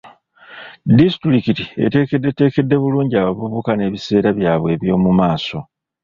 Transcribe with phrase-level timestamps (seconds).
[0.99, 5.59] Disitulikiti eteekeddeteekedde bulungi abavubuka n'ebiseera byabwe eby'omu maaso.